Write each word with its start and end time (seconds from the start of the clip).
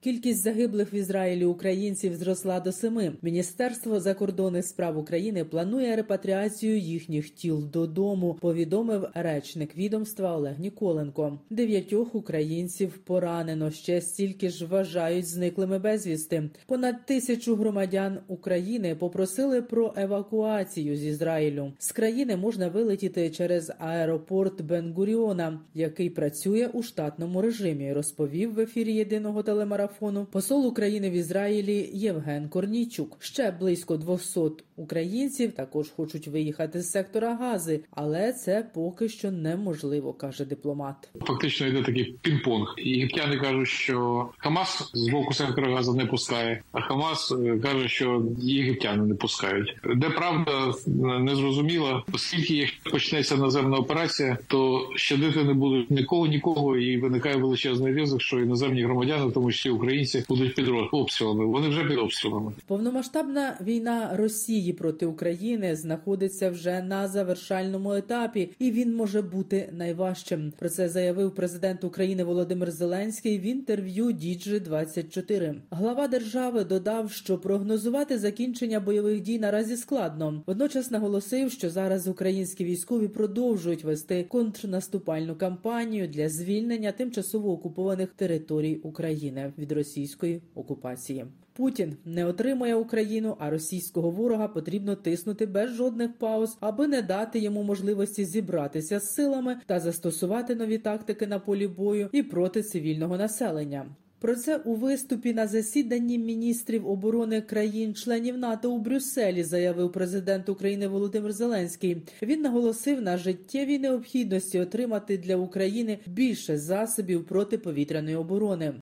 Кількість 0.00 0.42
загиблих 0.42 0.92
в 0.92 0.94
Ізраїлі 0.94 1.44
українців 1.44 2.16
зросла 2.16 2.60
до 2.60 2.72
семи. 2.72 3.12
Міністерство 3.22 4.00
закордонних 4.00 4.64
справ 4.64 4.98
України 4.98 5.44
планує 5.44 5.96
репатріацію 5.96 6.78
їхніх 6.78 7.30
тіл 7.30 7.70
додому. 7.72 8.38
Повідомив 8.40 9.06
речник 9.14 9.76
відомства 9.76 10.36
Олег 10.36 10.60
Ніколенко. 10.60 11.38
Дев'ятьох 11.50 12.14
українців 12.14 12.98
поранено. 13.04 13.70
Ще 13.70 14.00
стільки 14.00 14.48
ж 14.48 14.66
вважають 14.66 15.28
зниклими 15.28 15.78
безвісти. 15.78 16.50
Понад 16.66 17.06
тисячу 17.06 17.56
громадян 17.56 18.18
України 18.28 18.94
попросили 18.94 19.62
про 19.62 19.94
евакуацію 19.96 20.96
з 20.96 21.04
Ізраїлю. 21.04 21.72
З 21.78 21.92
країни 21.92 22.36
можна 22.36 22.68
вилетіти 22.68 23.30
через 23.30 23.72
аеропорт 23.78 24.62
Бенгуріона, 24.62 25.60
який 25.74 26.10
працює 26.10 26.70
у 26.72 26.82
штатному 26.82 27.42
режимі. 27.42 27.92
Розповів 27.92 28.54
в 28.54 28.60
ефірі 28.60 28.92
єдиного 28.92 29.42
телемарафону 29.42 29.87
марафону 29.88 30.24
посол 30.24 30.66
України 30.66 31.10
в 31.10 31.12
Ізраїлі 31.12 31.90
Євген 31.92 32.48
Корнійчук. 32.48 33.16
Ще 33.20 33.50
близько 33.50 33.96
200 33.96 34.40
українців 34.76 35.52
також 35.52 35.90
хочуть 35.96 36.28
виїхати 36.28 36.82
з 36.82 36.90
сектора 36.90 37.34
Гази, 37.34 37.80
але 37.90 38.32
це 38.32 38.66
поки 38.74 39.08
що 39.08 39.30
неможливо, 39.30 40.12
каже 40.12 40.44
дипломат. 40.44 41.08
Фактично 41.20 41.66
йде 41.66 41.82
такий 41.82 42.14
пінг-понг. 42.22 42.66
Єгиптяни 42.78 43.36
кажуть, 43.36 43.68
що 43.68 44.28
Хамас 44.38 44.90
з 44.94 45.08
боку 45.08 45.34
сектора 45.34 45.74
Газа 45.74 45.92
не 45.92 46.06
пускає, 46.06 46.62
а 46.72 46.80
Хамас 46.80 47.32
е, 47.32 47.58
каже, 47.58 47.88
що 47.88 48.22
єгиптяни 48.38 49.06
не 49.06 49.14
пускають. 49.14 49.76
Де 49.96 50.10
правда 50.10 50.72
не 51.20 51.36
зрозуміла, 51.36 52.04
оскільки 52.12 52.54
якщо 52.54 52.90
почнеться 52.90 53.36
наземна 53.36 53.76
операція, 53.76 54.38
то 54.46 54.88
щадити 54.94 55.44
не 55.44 55.54
будуть 55.54 55.90
нікого, 55.90 56.26
нікого, 56.26 56.76
і 56.76 56.96
виникає 56.96 57.36
величезний 57.36 57.92
ризик, 57.94 58.20
що 58.20 58.40
іноземні 58.40 58.82
громадяни, 58.82 59.30
тому 59.30 59.50
що 59.50 59.68
українці 59.78 60.24
будуть 60.28 60.54
під 60.54 60.68
обстрілами. 60.92 61.46
Вони 61.46 61.68
вже 61.68 61.84
під 61.84 61.98
обстрілами. 61.98 62.52
Повномасштабна 62.66 63.56
війна 63.60 64.10
Росії 64.16 64.72
проти 64.72 65.06
України 65.06 65.76
знаходиться 65.76 66.50
вже 66.50 66.82
на 66.82 67.08
завершальному 67.08 67.92
етапі, 67.92 68.50
і 68.58 68.70
він 68.70 68.96
може 68.96 69.22
бути 69.22 69.68
найважчим. 69.72 70.52
Про 70.58 70.68
це 70.68 70.88
заявив 70.88 71.34
президент 71.34 71.84
України 71.84 72.24
Володимир 72.24 72.70
Зеленський 72.70 73.38
в 73.38 73.42
інтерв'ю 73.42 74.12
Діджи 74.12 74.60
24 74.60 75.54
Глава 75.70 76.08
держави 76.08 76.64
додав, 76.64 77.12
що 77.12 77.38
прогнозувати 77.38 78.18
закінчення 78.18 78.80
бойових 78.80 79.20
дій 79.20 79.38
наразі 79.38 79.76
складно. 79.76 80.42
Водночас 80.46 80.90
наголосив, 80.90 81.52
що 81.52 81.70
зараз 81.70 82.08
українські 82.08 82.64
військові 82.64 83.08
продовжують 83.08 83.84
вести 83.84 84.24
контрнаступальну 84.28 85.36
кампанію 85.36 86.08
для 86.08 86.28
звільнення 86.28 86.92
тимчасово 86.92 87.52
окупованих 87.52 88.08
територій 88.16 88.76
України 88.76 89.52
від 89.68 89.72
російської 89.72 90.42
окупації. 90.54 91.26
Путін 91.52 91.96
не 92.04 92.24
отримує 92.24 92.74
Україну, 92.74 93.36
а 93.38 93.50
російського 93.50 94.10
ворога 94.10 94.48
потрібно 94.48 94.96
тиснути 94.96 95.46
без 95.46 95.70
жодних 95.70 96.18
пауз, 96.18 96.56
аби 96.60 96.86
не 96.86 97.02
дати 97.02 97.38
йому 97.38 97.62
можливості 97.62 98.24
зібратися 98.24 99.00
з 99.00 99.14
силами 99.14 99.56
та 99.66 99.80
застосувати 99.80 100.54
нові 100.54 100.78
тактики 100.78 101.26
на 101.26 101.38
полі 101.38 101.68
бою 101.68 102.08
і 102.12 102.22
проти 102.22 102.62
цивільного 102.62 103.16
населення. 103.16 103.86
Про 104.20 104.36
це 104.36 104.56
у 104.56 104.74
виступі 104.74 105.32
на 105.32 105.46
засіданні 105.46 106.18
міністрів 106.18 106.88
оборони 106.88 107.40
країн-членів 107.40 108.38
НАТО 108.38 108.70
у 108.70 108.78
Брюсселі 108.78 109.44
заявив 109.44 109.92
президент 109.92 110.48
України 110.48 110.88
Володимир 110.88 111.32
Зеленський. 111.32 112.02
Він 112.22 112.40
наголосив 112.40 113.02
на 113.02 113.16
життєвій 113.16 113.78
необхідності 113.78 114.60
отримати 114.60 115.18
для 115.18 115.36
України 115.36 115.98
більше 116.06 116.58
засобів 116.58 117.26
протиповітряної 117.26 118.16
оборони. 118.16 118.72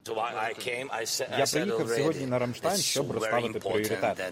Я 1.38 1.47
приїхав 1.53 1.88
сьогодні 1.88 2.27
на 2.27 2.38
Рамштайн, 2.38 2.77
щоб 2.77 3.11
розставити 3.11 3.59
пріоритети. 3.59 4.25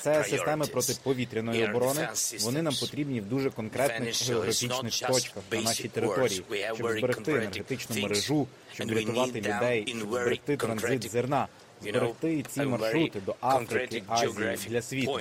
Це 0.00 0.24
системи 0.24 0.66
протиповітряної 0.66 1.68
оборони. 1.68 2.08
Вони 2.40 2.62
нам 2.62 2.74
потрібні 2.80 3.20
в 3.20 3.28
дуже 3.28 3.50
конкретних 3.50 4.28
географічних 4.28 5.00
точках 5.00 5.42
на 5.52 5.60
нашій 5.60 5.88
території, 5.88 6.44
щоб 6.74 6.92
зберегти 6.92 7.32
енергетичну 7.32 8.02
мережу, 8.02 8.46
щоб 8.72 8.88
врятувати 8.88 9.40
людей, 9.40 9.94
щоб 9.98 10.41
зберегти 10.46 10.56
транзит 10.56 11.10
зерна. 11.10 11.48
Зберегти 11.82 12.42
ці 12.42 12.62
маршрути 12.62 13.20
до 13.20 13.34
Африки, 13.40 14.02
Азії 14.08 14.58
для 14.68 14.82
світу. 14.82 15.20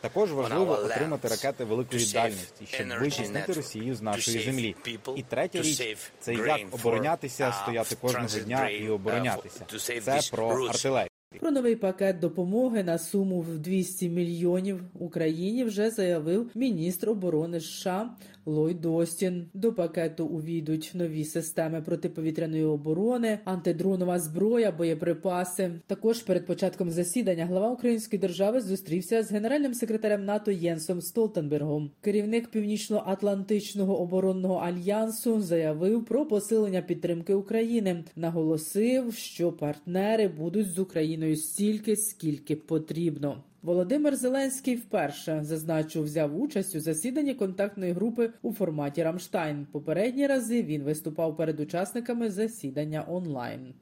Також 0.00 0.32
важливо 0.32 0.72
отримати 0.72 1.28
ракети 1.28 1.64
великої 1.64 2.06
дальності, 2.06 2.66
щоб 2.66 2.88
витіснити 3.00 3.52
Росію 3.52 3.94
з 3.94 4.02
нашої 4.02 4.44
землі. 4.44 4.76
І 5.16 5.22
третя 5.22 5.62
річ 5.62 5.98
це 6.20 6.34
як 6.34 6.60
оборонятися, 6.70 7.52
стояти 7.52 7.96
кожного 7.96 8.38
дня 8.38 8.68
і 8.68 8.88
оборонятися. 8.88 9.64
Це 9.78 10.20
про 10.30 10.66
артилерію. 10.66 11.11
Про 11.40 11.50
новий 11.50 11.76
пакет 11.76 12.20
допомоги 12.20 12.82
на 12.82 12.98
суму 12.98 13.40
в 13.40 13.58
200 13.58 14.08
мільйонів 14.08 14.80
Україні 14.94 15.64
вже 15.64 15.90
заявив 15.90 16.50
міністр 16.54 17.10
оборони 17.10 17.60
США 17.60 18.10
Ллойд 18.46 18.86
Остін. 18.86 19.46
До 19.54 19.72
пакету 19.72 20.26
увійдуть 20.26 20.90
нові 20.94 21.24
системи 21.24 21.82
протиповітряної 21.82 22.64
оборони, 22.64 23.38
антидронова 23.44 24.18
зброя, 24.18 24.72
боєприпаси. 24.72 25.70
Також 25.86 26.22
перед 26.22 26.46
початком 26.46 26.90
засідання 26.90 27.46
глава 27.46 27.70
Української 27.70 28.20
держави 28.20 28.60
зустрівся 28.60 29.22
з 29.22 29.32
генеральним 29.32 29.74
секретарем 29.74 30.24
НАТО 30.24 30.50
Єнсом 30.50 31.00
Столтенбергом. 31.00 31.90
Керівник 32.00 32.50
Північно-Атлантичного 32.50 34.00
оборонного 34.00 34.54
альянсу 34.54 35.40
заявив 35.40 36.04
про 36.04 36.26
посилення 36.26 36.82
підтримки 36.82 37.34
України. 37.34 38.04
Наголосив, 38.16 39.14
що 39.14 39.52
партнери 39.52 40.28
будуть 40.28 40.66
з 40.66 40.78
Україною 41.22 41.36
стільки, 41.36 41.96
скільки 41.96 42.56
потрібно. 42.56 43.44
Володимир 43.62 44.16
Зеленський 44.16 44.76
вперше 44.76 45.40
зазначу 45.44 46.02
взяв 46.02 46.40
участь 46.40 46.74
у 46.76 46.80
засіданні 46.80 47.34
контактної 47.34 47.92
групи 47.92 48.30
у 48.42 48.52
форматі 48.52 49.02
Рамштайн. 49.02 49.66
Попередні 49.72 50.26
рази 50.26 50.62
він 50.62 50.82
виступав 50.82 51.36
перед 51.36 51.60
учасниками 51.60 52.30
засідання 52.30 53.04
онлайн. 53.08 53.74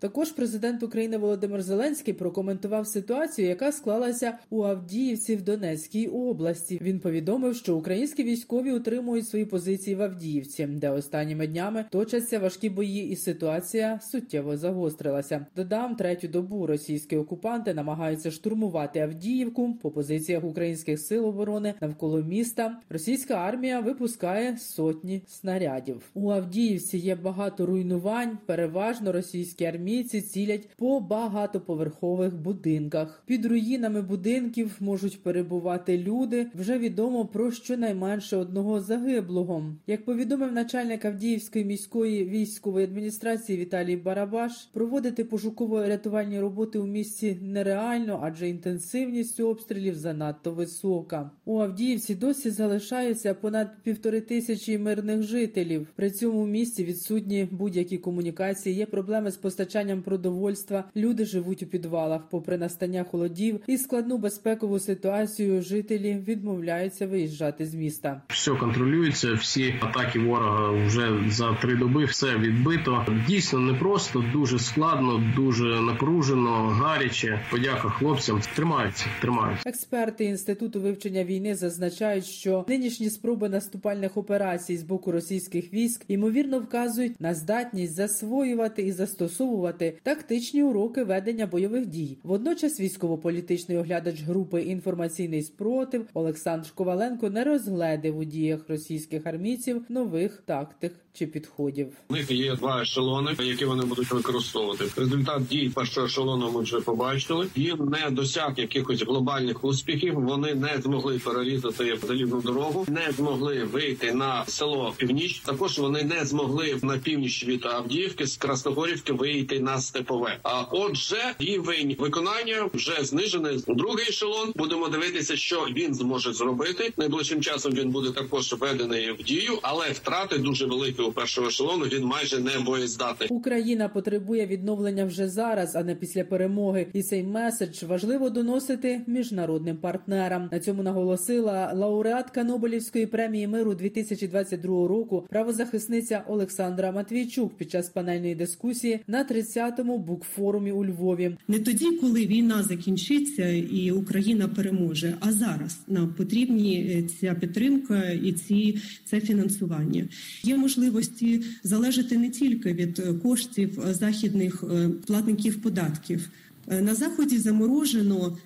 Також 0.00 0.30
президент 0.32 0.82
України 0.82 1.16
Володимир 1.16 1.62
Зеленський 1.62 2.14
прокоментував 2.14 2.86
ситуацію, 2.86 3.48
яка 3.48 3.72
склалася 3.72 4.38
у 4.50 4.62
Авдіївці 4.62 5.36
в 5.36 5.42
Донецькій 5.42 6.06
області. 6.06 6.78
Він 6.82 7.00
повідомив, 7.00 7.56
що 7.56 7.76
українські 7.76 8.24
військові 8.24 8.72
утримують 8.72 9.28
свої 9.28 9.44
позиції 9.44 9.96
в 9.96 10.02
Авдіївці, 10.02 10.66
де 10.66 10.90
останніми 10.90 11.46
днями 11.46 11.84
точаться 11.90 12.38
важкі 12.38 12.70
бої, 12.70 13.08
і 13.08 13.16
ситуація 13.16 14.00
суттєво 14.02 14.56
загострилася. 14.56 15.46
Додам 15.56 15.96
третю 15.96 16.28
добу 16.28 16.66
російські 16.66 17.16
окупанти 17.16 17.74
намагаються 17.74 18.30
штурмувати 18.30 19.00
Авдіївку 19.00 19.74
по 19.82 19.90
позиціях 19.90 20.44
українських 20.44 21.00
сил 21.00 21.26
оборони 21.26 21.74
навколо 21.80 22.22
міста. 22.22 22.80
Російська 22.90 23.34
армія 23.34 23.80
випускає 23.80 24.56
сотні 24.58 25.22
снарядів. 25.26 26.02
У 26.14 26.30
Авдіївці 26.30 26.98
є 26.98 27.14
багато 27.14 27.66
руйнувань, 27.66 28.38
переважно 28.46 29.12
російські 29.12 29.64
армії 29.64 29.87
армійці 29.88 30.20
цілять 30.20 30.68
по 30.76 31.00
багатоповерхових 31.00 32.36
будинках. 32.36 33.22
Під 33.26 33.46
руїнами 33.46 34.02
будинків 34.02 34.76
можуть 34.80 35.22
перебувати 35.22 35.98
люди. 35.98 36.46
Вже 36.54 36.78
відомо 36.78 37.26
про 37.26 37.50
щонайменше 37.50 38.36
одного 38.36 38.80
загиблого. 38.80 39.64
Як 39.86 40.04
повідомив 40.04 40.52
начальник 40.52 41.04
Авдіївської 41.04 41.64
міської 41.64 42.24
військової 42.24 42.86
адміністрації 42.86 43.58
Віталій 43.58 43.96
Барабаш, 43.96 44.68
проводити 44.72 45.24
пошуково-рятувальні 45.24 46.40
роботи 46.40 46.78
у 46.78 46.86
місті 46.86 47.38
нереально, 47.42 48.20
адже 48.22 48.48
інтенсивність 48.48 49.40
обстрілів 49.40 49.94
занадто 49.94 50.52
висока. 50.52 51.30
У 51.44 51.60
Авдіївці 51.60 52.14
досі 52.14 52.50
залишаються 52.50 53.34
понад 53.34 53.68
півтори 53.82 54.20
тисячі 54.20 54.78
мирних 54.78 55.22
жителів. 55.22 55.86
При 55.96 56.10
цьому 56.10 56.46
місті 56.46 56.84
відсутні 56.84 57.48
будь-які 57.50 57.98
комунікації. 57.98 58.76
Є 58.76 58.86
проблеми 58.86 59.30
з 59.30 59.36
постачанням 59.36 59.77
постачанням 59.78 60.02
продовольства. 60.02 60.84
Люди 60.96 61.24
живуть 61.24 61.62
у 61.62 61.66
підвалах. 61.66 62.28
Попри 62.30 62.58
настання 62.58 63.04
холодів 63.04 63.60
і 63.66 63.78
складну 63.78 64.18
безпекову 64.18 64.78
ситуацію, 64.78 65.62
жителі 65.62 66.24
відмовляються 66.28 67.06
виїжджати 67.06 67.66
з 67.66 67.74
міста. 67.74 68.22
Все 68.28 68.50
контролюється, 68.50 69.32
всі 69.32 69.74
атаки 69.80 70.18
ворога 70.18 70.86
вже 70.86 71.20
за 71.28 71.54
три 71.54 71.76
доби 71.76 72.04
все 72.04 72.36
відбито. 72.36 73.06
Дійсно 73.28 73.58
непросто, 73.58 74.24
дуже 74.32 74.58
складно, 74.58 75.32
дуже 75.36 75.64
напружено, 75.64 76.50
гаряче. 76.68 77.40
Подяка 77.50 77.88
хлопцям. 77.88 78.40
Тримаються, 78.56 79.06
тримаються. 79.20 79.68
Експерти 79.68 80.24
інституту 80.24 80.80
вивчення 80.80 81.24
війни 81.24 81.54
зазначають, 81.54 82.26
що 82.26 82.64
нинішні 82.68 83.10
спроби 83.10 83.48
наступальних 83.48 84.16
операцій 84.16 84.76
з 84.76 84.82
боку 84.82 85.12
російських 85.12 85.72
військ 85.72 86.04
ймовірно 86.08 86.60
вказують 86.60 87.20
на 87.20 87.34
здатність 87.34 87.94
засвоювати 87.94 88.82
і 88.82 88.92
застосовувати 88.92 89.67
тактичні 90.02 90.62
уроки 90.62 91.04
ведення 91.04 91.46
бойових 91.46 91.86
дій. 91.86 92.18
Водночас, 92.22 92.80
військово-політичний 92.80 93.78
оглядач 93.78 94.22
групи 94.22 94.62
інформаційний 94.62 95.42
спротив 95.42 96.06
Олександр 96.14 96.68
Коваленко 96.74 97.30
не 97.30 97.44
розгледив 97.44 98.18
у 98.18 98.24
діях 98.24 98.60
російських 98.68 99.26
армійців 99.26 99.84
нових 99.88 100.42
тактик 100.46 100.92
чи 101.12 101.26
підходів. 101.26 101.92
У 102.08 102.14
них 102.14 102.30
є 102.30 102.56
два 102.56 102.82
ешелони, 102.82 103.36
які 103.38 103.64
вони 103.64 103.84
будуть 103.84 104.10
використовувати. 104.10 104.84
Результат 104.96 105.46
дій 105.46 105.70
першого 105.74 106.06
ешелону 106.06 106.52
ми 106.52 106.60
вже 106.60 106.80
побачили. 106.80 107.46
Їм 107.56 107.88
не 107.88 108.10
досяг 108.10 108.52
якихось 108.56 109.02
глобальних 109.02 109.64
успіхів. 109.64 110.14
Вони 110.14 110.54
не 110.54 110.78
змогли 110.82 111.18
перерізати 111.18 111.98
залізну 112.06 112.40
дорогу, 112.40 112.84
не 112.88 113.12
змогли 113.16 113.64
вийти 113.64 114.14
на 114.14 114.46
село 114.46 114.94
північ. 114.96 115.38
Також 115.38 115.78
вони 115.78 116.04
не 116.04 116.24
змогли 116.24 116.78
на 116.82 116.98
північ 116.98 117.46
від 117.46 117.64
Авдіївки 117.64 118.26
з 118.26 118.36
Красногорівки 118.36 119.12
вийти 119.12 119.57
на 119.60 119.80
степове. 119.80 120.38
А 120.42 120.62
отже, 120.70 121.34
рівень 121.38 121.96
виконання 121.98 122.70
вже 122.74 123.04
знижений. 123.04 123.64
Другий 123.68 124.08
ешелон 124.08 124.52
будемо 124.56 124.88
дивитися, 124.88 125.36
що 125.36 125.66
він 125.76 125.94
зможе 125.94 126.32
зробити. 126.32 126.92
Найближчим 126.96 127.40
часом 127.40 127.72
він 127.72 127.90
буде 127.90 128.10
також 128.10 128.52
введений 128.52 129.12
в 129.12 129.22
дію, 129.22 129.58
але 129.62 129.90
втрати 129.90 130.38
дуже 130.38 130.66
великі 130.66 131.02
у 131.02 131.12
першого 131.12 131.48
ешелону. 131.48 131.84
Він 131.84 132.04
майже 132.04 132.38
не 132.38 132.58
боєздатний. 132.58 133.28
Україна 133.32 133.88
потребує 133.88 134.46
відновлення 134.46 135.04
вже 135.04 135.28
зараз, 135.28 135.76
а 135.76 135.82
не 135.82 135.94
після 135.94 136.24
перемоги. 136.24 136.86
І 136.92 137.02
цей 137.02 137.22
меседж 137.22 137.82
важливо 137.82 138.30
доносити 138.30 139.00
міжнародним 139.06 139.76
партнерам. 139.76 140.48
На 140.52 140.60
цьому 140.60 140.82
наголосила 140.82 141.72
лауреатка 141.74 142.44
Нобелівської 142.44 143.06
премії 143.06 143.46
миру 143.46 143.74
2022 143.74 144.88
року, 144.88 145.26
правозахисниця 145.30 146.24
Олександра 146.28 146.92
Матвійчук 146.92 147.56
під 147.56 147.70
час 147.70 147.88
панельної 147.88 148.34
дискусії 148.34 149.00
на 149.06 149.24
30-му 149.48 149.98
букфорумі 149.98 150.72
у 150.72 150.84
Львові. 150.84 151.36
Не 151.48 151.58
тоді, 151.58 151.90
коли 151.90 152.26
війна 152.26 152.62
закінчиться 152.62 153.48
і 153.48 153.90
Україна 153.90 154.48
переможе, 154.48 155.14
а 155.20 155.32
зараз 155.32 155.78
нам 155.88 156.14
потрібні 156.14 157.04
ця 157.20 157.34
підтримка 157.34 158.10
і 158.10 158.32
ці 158.32 158.78
це 159.04 159.20
фінансування. 159.20 160.08
Є 160.42 160.56
можливості 160.56 161.42
залежати 161.62 162.18
не 162.18 162.30
тільки 162.30 162.72
від 162.72 163.02
коштів 163.22 163.78
західних 163.90 164.64
платників 165.06 165.62
податків. 165.62 166.30
На 166.66 166.94
заході 166.94 167.38
заморожено 167.38 168.38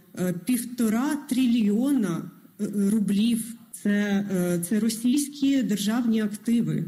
півтора 0.45 1.17
трильйона 1.29 2.31
рублів. 2.75 3.55
Це, 3.73 4.25
це 4.69 4.81
російські 4.81 5.63
державні 5.63 6.21
активи. 6.21 6.85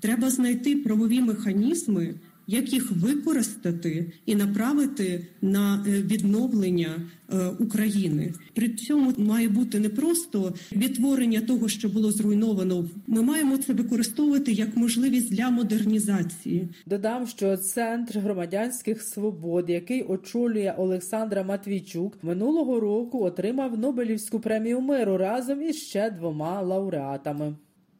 Треба 0.00 0.30
знайти 0.30 0.76
правові 0.76 1.20
механізми, 1.20 2.14
як 2.50 2.72
їх 2.72 2.90
використати 2.90 4.12
і 4.26 4.34
направити 4.34 5.26
на 5.42 5.84
відновлення 5.86 7.10
України. 7.58 8.32
При 8.54 8.68
цьому 8.68 9.12
має 9.18 9.48
бути 9.48 9.80
не 9.80 9.88
просто 9.88 10.54
відтворення 10.72 11.40
того, 11.40 11.68
що 11.68 11.88
було 11.88 12.12
зруйновано. 12.12 12.88
Ми 13.06 13.22
маємо 13.22 13.56
це 13.56 13.72
використовувати 13.72 14.52
як 14.52 14.76
можливість 14.76 15.34
для 15.34 15.50
модернізації. 15.50 16.68
Додам, 16.86 17.26
що 17.26 17.56
центр 17.56 18.18
громадянських 18.18 19.02
свобод, 19.02 19.70
який 19.70 20.02
очолює 20.02 20.74
Олександра 20.78 21.42
Матвійчук, 21.42 22.18
минулого 22.22 22.80
року 22.80 23.24
отримав 23.24 23.78
Нобелівську 23.78 24.40
премію 24.40 24.80
миру 24.80 25.16
разом 25.16 25.62
із 25.62 25.76
ще 25.76 26.10
двома 26.10 26.62
лауреатами. 26.62 27.54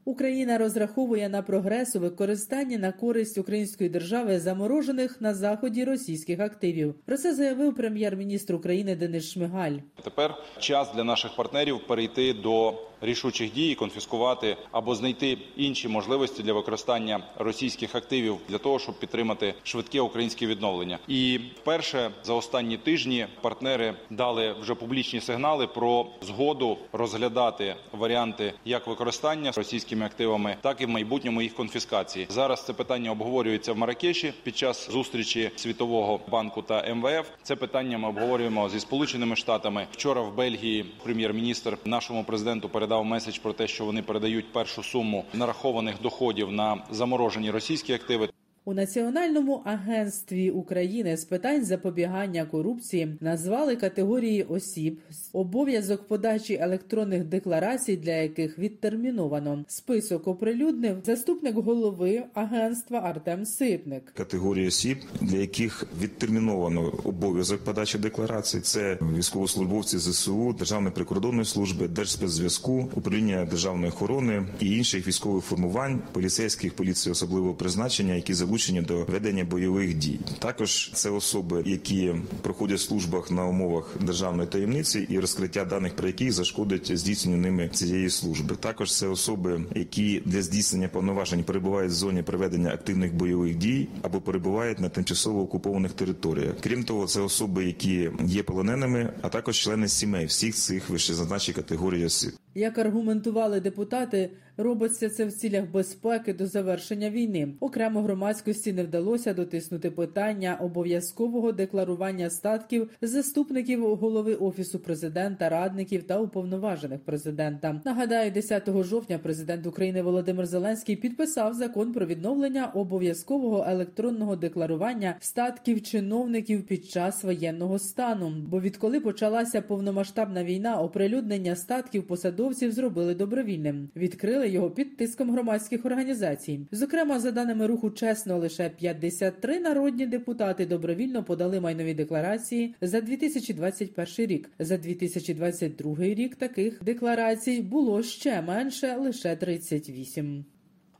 Україна 0.04 0.58
розраховує 0.58 1.28
на 1.28 1.42
прогрес 1.42 1.96
у 1.96 2.00
використанні 2.00 2.78
на 2.78 2.92
користь 2.92 3.38
української 3.38 3.90
держави 3.90 4.40
заморожених 4.40 5.20
на 5.20 5.34
заході 5.34 5.84
російських 5.84 6.40
активів. 6.40 6.94
Про 7.06 7.16
це 7.16 7.34
заявив 7.34 7.74
прем'єр-міністр 7.74 8.54
України 8.54 8.96
Денис 8.96 9.32
Шмигаль. 9.32 9.76
Тепер 10.04 10.34
час 10.58 10.94
для 10.94 11.04
наших 11.04 11.36
партнерів 11.36 11.80
перейти 11.88 12.32
до 12.32 12.74
рішучих 13.00 13.52
дій, 13.52 13.74
конфіскувати 13.74 14.56
або 14.72 14.94
знайти 14.94 15.38
інші 15.56 15.88
можливості 15.88 16.42
для 16.42 16.52
використання 16.52 17.20
російських 17.38 17.94
активів 17.94 18.36
для 18.48 18.58
того, 18.58 18.78
щоб 18.78 18.98
підтримати 18.98 19.54
швидке 19.62 20.00
українське 20.00 20.46
відновлення. 20.46 20.98
І 21.08 21.40
вперше 21.56 22.10
за 22.22 22.34
останні 22.34 22.76
тижні 22.76 23.26
партнери 23.40 23.94
дали 24.10 24.54
вже 24.60 24.74
публічні 24.74 25.20
сигнали 25.20 25.66
про 25.66 26.06
згоду 26.22 26.78
розглядати 26.92 27.74
варіанти 27.92 28.52
як 28.64 28.86
використання 28.86 29.52
російськими 29.56 30.06
активами, 30.06 30.56
так 30.60 30.80
і 30.80 30.86
в 30.86 30.88
майбутньому 30.88 31.42
їх 31.42 31.54
конфіскації. 31.54 32.26
Зараз 32.28 32.64
це 32.64 32.72
питання 32.72 33.10
обговорюється 33.10 33.72
в 33.72 33.78
Маракеші 33.78 34.32
під 34.42 34.56
час 34.56 34.90
зустрічі 34.90 35.50
Світового 35.56 36.20
банку 36.28 36.62
та 36.62 36.94
МВФ. 36.94 37.28
Це 37.42 37.56
питання 37.56 37.98
ми 37.98 38.08
обговорюємо 38.08 38.68
зі 38.68 38.80
сполученими 38.80 39.36
штатами. 39.36 39.86
Вчора 39.92 40.20
в 40.22 40.34
Бельгії 40.34 40.84
прем'єр-міністр 41.04 41.78
нашому 41.84 42.24
президенту 42.24 42.68
передав 42.68 42.89
передав 42.90 43.04
меседж 43.04 43.38
про 43.38 43.52
те, 43.52 43.68
що 43.68 43.84
вони 43.84 44.02
передають 44.02 44.52
першу 44.52 44.82
суму 44.82 45.24
нарахованих 45.34 46.02
доходів 46.02 46.52
на 46.52 46.78
заморожені 46.90 47.50
російські 47.50 47.92
активи. 47.92 48.28
У 48.64 48.74
Національному 48.74 49.62
агентстві 49.64 50.50
України 50.50 51.16
з 51.16 51.24
питань 51.24 51.64
запобігання 51.64 52.44
корупції 52.44 53.16
назвали 53.20 53.76
категорії 53.76 54.42
осіб 54.42 54.98
обов'язок 55.32 56.08
подачі 56.08 56.58
електронних 56.60 57.24
декларацій, 57.24 57.96
для 57.96 58.12
яких 58.12 58.58
відтерміновано 58.58 59.64
список 59.68 60.28
оприлюднив 60.28 60.96
заступник 61.04 61.54
голови 61.54 62.22
агентства 62.34 62.98
Артем 62.98 63.44
Ситник. 63.44 64.12
Категорії 64.16 64.68
осіб, 64.68 64.98
для 65.20 65.36
яких 65.36 65.86
відтерміновано 66.02 66.92
обов'язок 67.04 67.60
подачі 67.60 67.98
декларацій, 67.98 68.60
це 68.60 68.98
військовослужбовці 69.16 69.98
ЗСУ, 69.98 70.52
Державної 70.58 70.94
прикордонної 70.94 71.44
служби, 71.44 71.88
Держспецзв'язку, 71.88 72.90
управління 72.94 73.44
державної 73.50 73.92
охорони 73.92 74.46
і 74.60 74.76
інших 74.76 75.08
військових 75.08 75.44
формувань, 75.44 76.02
поліцейських 76.12 76.76
поліції 76.76 77.12
особливого 77.12 77.54
призначення, 77.54 78.14
які 78.14 78.34
залучені 78.50 78.82
до 78.82 79.04
ведення 79.04 79.44
бойових 79.44 79.94
дій. 79.94 80.20
Також 80.38 80.90
це 80.94 81.10
особи, 81.10 81.62
які 81.66 82.14
проходять 82.42 82.78
в 82.78 82.82
службах 82.82 83.30
на 83.30 83.46
умовах 83.46 83.96
державної 84.00 84.48
таємниці 84.48 85.06
і 85.10 85.18
розкриття 85.18 85.64
даних 85.64 85.96
про 85.96 86.06
які 86.06 86.30
зашкодить 86.30 86.98
здійсненню 86.98 87.36
ними 87.36 87.68
цієї 87.68 88.10
служби. 88.10 88.56
Також 88.60 88.96
це 88.96 89.06
особи, 89.08 89.60
які 89.74 90.22
для 90.24 90.42
здійснення 90.42 90.88
повноважень 90.88 91.44
перебувають 91.44 91.92
в 91.92 91.94
зоні 91.94 92.22
проведення 92.22 92.70
активних 92.70 93.14
бойових 93.14 93.54
дій 93.56 93.88
або 94.02 94.20
перебувають 94.20 94.80
на 94.80 94.88
тимчасово 94.88 95.42
окупованих 95.42 95.92
територіях. 95.92 96.54
Крім 96.60 96.84
того, 96.84 97.06
це 97.06 97.20
особи, 97.20 97.64
які 97.64 98.10
є 98.24 98.42
полоненими, 98.42 99.12
а 99.22 99.28
також 99.28 99.58
члени 99.58 99.88
сімей 99.88 100.26
всіх 100.26 100.54
цих 100.54 100.90
вищезазначених 100.90 101.56
категорій 101.56 102.04
осіб. 102.04 102.32
Як 102.54 102.78
аргументували 102.78 103.60
депутати, 103.60 104.30
робиться 104.56 105.08
це 105.08 105.24
в 105.24 105.32
цілях 105.32 105.70
безпеки 105.70 106.34
до 106.34 106.46
завершення 106.46 107.10
війни. 107.10 107.48
Окремо 107.60 108.02
громадськості 108.02 108.72
не 108.72 108.84
вдалося 108.84 109.34
дотиснути 109.34 109.90
питання 109.90 110.58
обов'язкового 110.60 111.52
декларування 111.52 112.30
статків 112.30 112.90
заступників 113.02 113.96
голови 113.96 114.34
офісу 114.34 114.78
президента, 114.78 115.48
радників 115.48 116.02
та 116.02 116.20
уповноважених 116.20 117.00
президента. 117.00 117.80
Нагадаю, 117.84 118.30
10 118.30 118.82
жовтня 118.82 119.18
президент 119.18 119.66
України 119.66 120.02
Володимир 120.02 120.46
Зеленський 120.46 120.96
підписав 120.96 121.54
закон 121.54 121.92
про 121.92 122.06
відновлення 122.06 122.66
обов'язкового 122.66 123.64
електронного 123.68 124.36
декларування 124.36 125.16
статків 125.20 125.82
чиновників 125.82 126.66
під 126.66 126.86
час 126.86 127.24
воєнного 127.24 127.78
стану. 127.78 128.32
Бо 128.48 128.60
відколи 128.60 129.00
почалася 129.00 129.62
повномасштабна 129.62 130.44
війна, 130.44 130.80
оприлюднення 130.80 131.56
статків 131.56 132.06
посадовців 132.40 132.72
зробили 132.72 133.14
добровільним. 133.14 133.88
Відкрили 133.96 134.48
його 134.48 134.70
під 134.70 134.96
тиском 134.96 135.30
громадських 135.30 135.86
організацій. 135.86 136.60
Зокрема, 136.72 137.20
за 137.20 137.30
даними 137.30 137.66
руху 137.66 137.90
чесно, 137.90 138.38
лише 138.38 138.70
53 138.70 139.60
народні 139.60 140.06
депутати 140.06 140.66
добровільно 140.66 141.24
подали 141.24 141.60
майнові 141.60 141.94
декларації 141.94 142.74
за 142.80 143.00
2021 143.00 144.26
рік. 144.26 144.50
За 144.58 144.76
2022 144.76 145.96
рік 145.98 146.36
таких 146.36 146.84
декларацій 146.84 147.62
було 147.62 148.02
ще 148.02 148.42
менше 148.42 148.96
лише 148.96 149.36
38. 149.36 150.44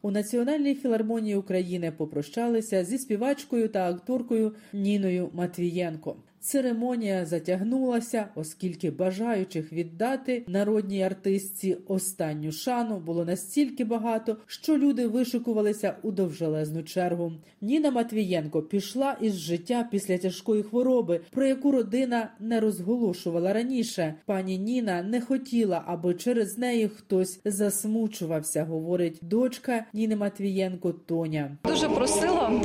У 0.02 0.10
Національній 0.10 0.74
філармонії 0.74 1.36
України 1.36 1.92
попрощалися 1.96 2.84
зі 2.84 2.98
співачкою 2.98 3.68
та 3.68 3.90
акторкою 3.90 4.54
Ніною 4.72 5.30
Матвієнко. 5.32 6.16
Церемонія 6.40 7.26
затягнулася, 7.26 8.28
оскільки 8.34 8.90
бажаючих 8.90 9.72
віддати 9.72 10.44
народній 10.48 11.02
артистці 11.02 11.76
останню 11.88 12.52
шану 12.52 13.00
було 13.00 13.24
настільки 13.24 13.84
багато, 13.84 14.36
що 14.46 14.78
люди 14.78 15.06
вишикувалися 15.06 15.96
у 16.02 16.10
довжелезну 16.10 16.82
чергу. 16.82 17.32
Ніна 17.60 17.90
Матвієнко 17.90 18.62
пішла 18.62 19.16
із 19.20 19.34
життя 19.34 19.88
після 19.90 20.18
тяжкої 20.18 20.62
хвороби, 20.62 21.20
про 21.30 21.46
яку 21.46 21.72
родина 21.72 22.32
не 22.40 22.60
розголошувала 22.60 23.52
раніше. 23.52 24.14
Пані 24.26 24.58
Ніна 24.58 25.02
не 25.02 25.20
хотіла, 25.20 25.82
аби 25.86 26.14
через 26.14 26.58
неї 26.58 26.88
хтось 26.88 27.40
засмучувався, 27.44 28.64
говорить 28.64 29.18
дочка 29.22 29.84
Ніни 29.92 30.16
Матвієнко 30.16 30.92
Тоня. 30.92 31.56
Дуже 31.64 31.88
просила, 31.88 32.62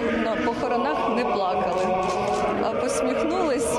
на 0.00 0.36
похоронах 0.36 1.16
не 1.16 1.24
плакали 1.24 2.04
а 2.62 2.70
посміхнулись 2.70 3.72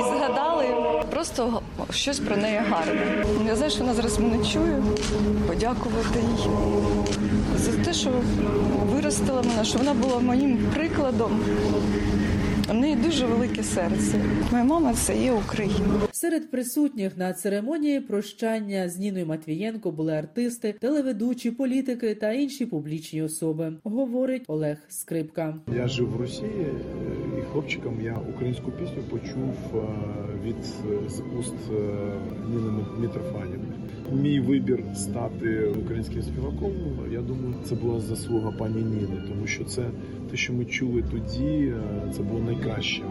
і 0.00 0.02
згадали 0.02 0.66
просто 1.10 1.62
щось 1.90 2.18
про 2.18 2.36
неї 2.36 2.60
гарне. 2.70 3.24
Я 3.46 3.56
знаю, 3.56 3.70
що 3.70 3.80
вона 3.80 3.94
зараз 3.94 4.18
мене 4.18 4.44
чує, 4.44 4.82
подякувати 5.48 6.18
їй 6.18 6.50
за 7.56 7.72
те, 7.72 7.92
що 7.92 8.10
виростила 8.92 9.42
мене, 9.42 9.64
що 9.64 9.78
вона 9.78 9.94
була 9.94 10.18
моїм 10.18 10.58
прикладом. 10.74 11.40
У 12.70 12.74
неї 12.74 12.96
дуже 12.96 13.26
велике 13.26 13.62
серце. 13.62 14.18
Моя 14.50 14.64
мама 14.64 14.94
це 14.94 15.16
є 15.16 15.32
Україна. 15.32 16.00
Серед 16.24 16.50
присутніх 16.50 17.16
на 17.16 17.32
церемонії 17.32 18.00
прощання 18.00 18.88
з 18.88 18.98
Ніною 18.98 19.26
Матвієнко 19.26 19.90
були 19.90 20.12
артисти, 20.12 20.74
телеведучі, 20.80 21.50
політики 21.50 22.14
та 22.14 22.32
інші 22.32 22.66
публічні 22.66 23.22
особи. 23.22 23.72
Говорить 23.84 24.44
Олег 24.48 24.78
Скрипка. 24.88 25.56
Я 25.76 25.88
жив 25.88 26.10
в 26.10 26.20
Росії 26.20 26.66
і 27.38 27.42
хлопчиком 27.52 28.00
я 28.00 28.18
українську 28.34 28.70
пісню 28.70 29.02
почув 29.10 29.54
від 30.44 30.64
з 31.10 31.22
уст 31.38 31.54
Ніни 32.50 32.84
Мітрофанівни. 33.00 33.74
Мій 34.12 34.40
вибір 34.40 34.84
стати 34.94 35.66
українським 35.66 36.22
співаком. 36.22 36.72
Я 37.12 37.20
думаю, 37.20 37.54
це 37.64 37.74
була 37.74 38.00
заслуга 38.00 38.50
пані 38.50 38.82
Ніни, 38.82 39.22
тому 39.28 39.46
що 39.46 39.64
це 39.64 39.90
те, 40.30 40.36
що 40.36 40.52
ми 40.52 40.64
чули 40.64 41.04
тоді, 41.10 41.72
це 42.16 42.22
було 42.22 42.40
найкраще 42.40 43.02